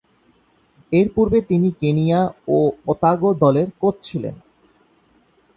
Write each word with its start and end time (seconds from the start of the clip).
এরপূর্বে 0.91 1.39
তিনি 1.41 1.69
কেনিয়া 1.81 2.19
এবং 2.25 2.61
ওতাগো 2.87 3.29
দলের 3.43 3.67
কোচ 3.81 3.95
ছিলেন। 4.03 4.35